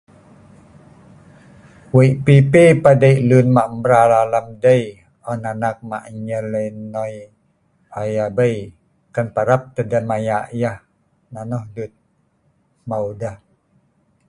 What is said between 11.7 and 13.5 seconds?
dut hmeu deh